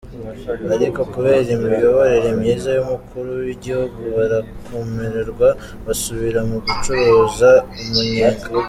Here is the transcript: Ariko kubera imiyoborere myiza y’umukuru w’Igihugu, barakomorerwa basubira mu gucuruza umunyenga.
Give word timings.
Ariko 0.75 0.99
kubera 1.13 1.47
imiyoborere 1.57 2.29
myiza 2.39 2.69
y’umukuru 2.77 3.29
w’Igihugu, 3.45 3.99
barakomorerwa 4.15 5.49
basubira 5.85 6.39
mu 6.49 6.57
gucuruza 6.65 7.49
umunyenga. 7.81 8.45